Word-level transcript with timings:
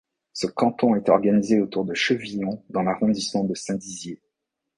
Ce 0.33 0.47
canton 0.47 0.95
était 0.95 1.11
organisé 1.11 1.61
autour 1.61 1.85
de 1.85 1.93
Chevillon 1.93 2.63
dans 2.69 2.81
l'arrondissement 2.81 3.43
de 3.43 3.53
Saint-Dizier. 3.53 4.19